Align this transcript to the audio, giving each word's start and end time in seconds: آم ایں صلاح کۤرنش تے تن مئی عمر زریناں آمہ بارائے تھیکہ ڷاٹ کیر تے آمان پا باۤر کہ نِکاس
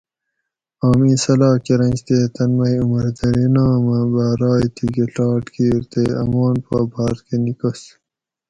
آم 0.87 0.99
ایں 1.05 1.17
صلاح 1.23 1.55
کۤرنش 1.65 1.99
تے 2.07 2.17
تن 2.35 2.49
مئی 2.57 2.75
عمر 2.81 3.05
زریناں 3.19 3.67
آمہ 3.75 3.99
بارائے 4.13 4.67
تھیکہ 4.75 5.05
ڷاٹ 5.15 5.43
کیر 5.53 5.81
تے 5.91 6.01
آمان 6.21 6.55
پا 6.65 6.77
باۤر 6.91 7.15
کہ 7.25 7.35
نِکاس 7.43 7.81